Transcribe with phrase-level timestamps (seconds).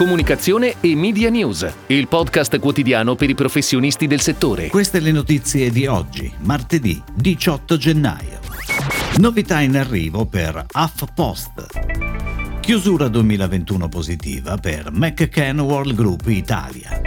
[0.00, 4.68] Comunicazione e Media News, il podcast quotidiano per i professionisti del settore.
[4.68, 8.40] Queste le notizie di oggi, martedì 18 gennaio.
[9.18, 12.60] Novità in arrivo per HuffPost.
[12.60, 16.98] Chiusura 2021 positiva per McCann World Group Italia.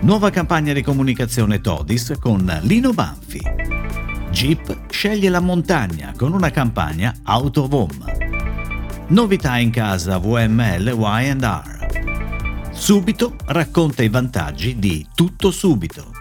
[0.00, 3.40] Nuova campagna di comunicazione Todis con Lino Banfi.
[4.30, 7.96] Jeep sceglie la montagna con una campagna Out of.
[9.06, 11.79] Novità in casa VML Y&R.
[12.72, 16.12] Subito racconta i vantaggi di Tutto Subito.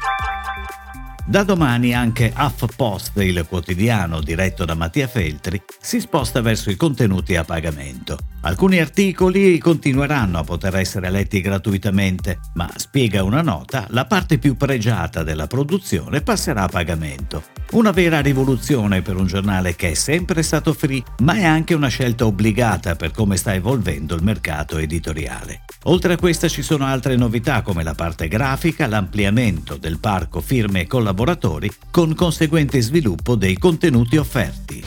[1.26, 7.36] Da domani anche HuffPost, il quotidiano diretto da Mattia Feltri, si sposta verso i contenuti
[7.36, 8.18] a pagamento.
[8.42, 14.58] Alcuni articoli continueranno a poter essere letti gratuitamente, ma spiega una nota, la parte più
[14.58, 17.59] pregiata della produzione passerà a pagamento.
[17.72, 21.88] Una vera rivoluzione per un giornale che è sempre stato free, ma è anche una
[21.88, 25.66] scelta obbligata per come sta evolvendo il mercato editoriale.
[25.84, 30.82] Oltre a questa ci sono altre novità come la parte grafica, l'ampliamento del parco firme
[30.82, 34.84] e collaboratori con conseguente sviluppo dei contenuti offerti.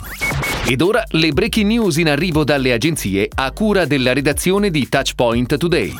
[0.66, 5.56] Ed ora le breaking news in arrivo dalle agenzie a cura della redazione di Touchpoint
[5.56, 5.94] Today.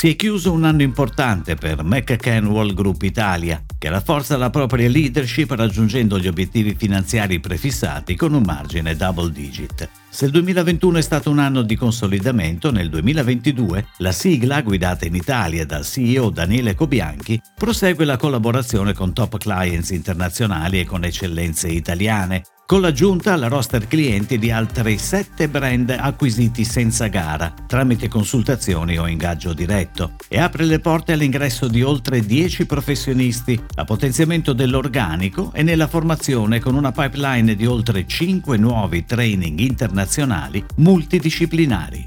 [0.00, 4.88] Si è chiuso un anno importante per McCann World Group Italia, che rafforza la propria
[4.88, 9.86] leadership raggiungendo gli obiettivi finanziari prefissati con un margine double digit.
[10.08, 15.16] Se il 2021 è stato un anno di consolidamento, nel 2022 la sigla, guidata in
[15.16, 21.68] Italia dal CEO Daniele Cobianchi, prosegue la collaborazione con top clients internazionali e con eccellenze
[21.68, 28.96] italiane, con l'aggiunta alla roster clienti di altri 7 brand acquisiti senza gara, tramite consultazioni
[28.96, 35.50] o ingaggio diretto, e apre le porte all'ingresso di oltre 10 professionisti, a potenziamento dell'organico
[35.52, 42.06] e nella formazione con una pipeline di oltre 5 nuovi training internazionali multidisciplinari.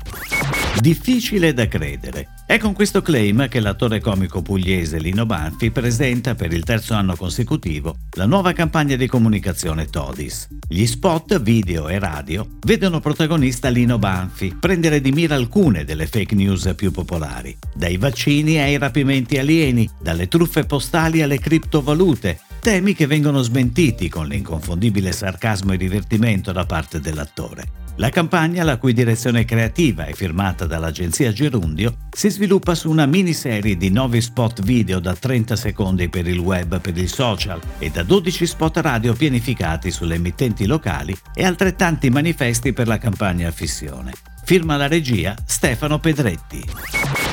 [0.79, 2.29] Difficile da credere.
[2.53, 7.15] È con questo claim che l'attore comico pugliese Lino Banfi presenta per il terzo anno
[7.15, 10.49] consecutivo la nuova campagna di comunicazione Todis.
[10.67, 16.35] Gli spot video e radio vedono protagonista Lino Banfi prendere di mira alcune delle fake
[16.35, 23.07] news più popolari, dai vaccini ai rapimenti alieni, dalle truffe postali alle criptovalute, temi che
[23.07, 27.81] vengono smentiti con l'inconfondibile sarcasmo e divertimento da parte dell'attore.
[27.97, 33.77] La campagna, la cui direzione creativa è firmata dall'agenzia Gerundio, si sviluppa su una miniserie
[33.77, 38.01] di 9 spot video da 30 secondi per il web per il social e da
[38.01, 44.32] 12 spot radio pianificati sulle emittenti locali e altrettanti manifesti per la campagna a fissione.
[44.45, 46.61] Firma la regia Stefano Pedretti.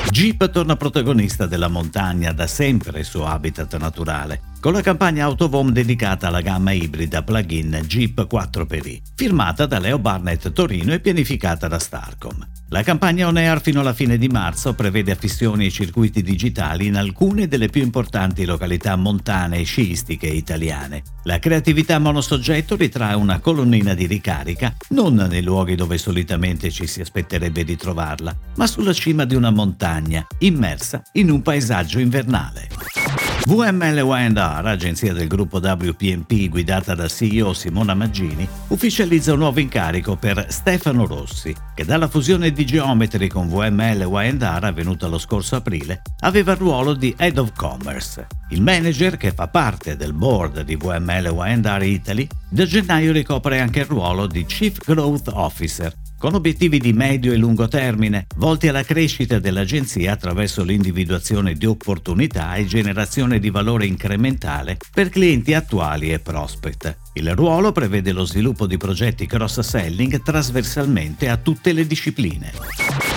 [0.09, 5.71] Jeep torna protagonista della montagna da sempre il suo habitat naturale, con la campagna Autovom
[5.71, 11.79] dedicata alla gamma ibrida plug-in Jeep 4xI, firmata da Leo Barnett Torino e pianificata da
[11.79, 12.60] Starcom.
[12.73, 16.95] La campagna on air fino alla fine di marzo prevede affissioni e circuiti digitali in
[16.95, 21.03] alcune delle più importanti località montane e sciistiche italiane.
[21.23, 27.01] La creatività monosoggetto ritrae una colonnina di ricarica non nei luoghi dove solitamente ci si
[27.01, 32.69] aspetterebbe di trovarla, ma sulla cima di una montagna, immersa in un paesaggio invernale.
[33.43, 40.15] VML Y&R, agenzia del gruppo WPMP guidata da CEO Simona Maggini, ufficializza un nuovo incarico
[40.15, 46.03] per Stefano Rossi, che dalla fusione di Geometry con VML Y&R avvenuta lo scorso aprile,
[46.19, 48.27] aveva il ruolo di Head of Commerce.
[48.51, 53.79] Il manager, che fa parte del board di VML Y&R Italy, da gennaio ricopre anche
[53.79, 58.83] il ruolo di Chief Growth Officer, con obiettivi di medio e lungo termine, volti alla
[58.83, 66.19] crescita dell'agenzia attraverso l'individuazione di opportunità e generazione di valore incrementale per clienti attuali e
[66.19, 66.95] prospect.
[67.13, 72.51] Il ruolo prevede lo sviluppo di progetti cross-selling trasversalmente a tutte le discipline.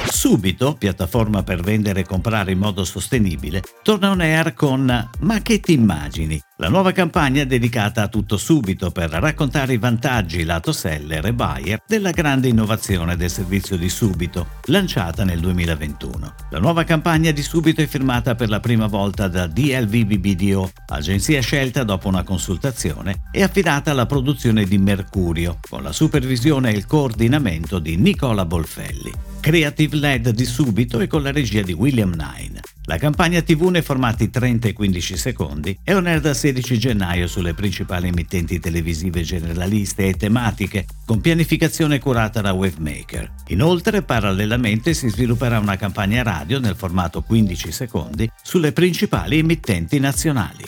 [0.09, 5.61] Subito, piattaforma per vendere e comprare in modo sostenibile, torna on air con Ma che
[5.61, 6.41] ti immagini?
[6.59, 11.35] La nuova campagna è dedicata a tutto subito per raccontare i vantaggi lato seller e
[11.35, 16.35] buyer della grande innovazione del servizio di Subito, lanciata nel 2021.
[16.51, 21.83] La nuova campagna di Subito è firmata per la prima volta da DLVBBDO, agenzia scelta
[21.83, 27.81] dopo una consultazione e affidata alla produzione di Mercurio, con la supervisione e il coordinamento
[27.81, 29.13] di Nicola Bolfelli.
[29.41, 32.61] Creative LED di Subito e con la regia di William Nine.
[32.87, 37.27] La campagna TV nei formati 30 e 15 secondi è on air dal 16 gennaio
[37.27, 43.33] sulle principali emittenti televisive generaliste e tematiche, con pianificazione curata da Wavemaker.
[43.49, 50.65] Inoltre, parallelamente si svilupperà una campagna radio nel formato 15 secondi sulle principali emittenti nazionali.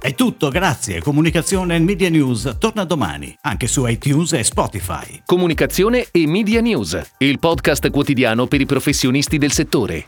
[0.00, 1.00] È tutto, grazie.
[1.00, 5.22] Comunicazione e Media News torna domani, anche su iTunes e Spotify.
[5.24, 10.06] Comunicazione e Media News, il podcast quotidiano per i professionisti del settore.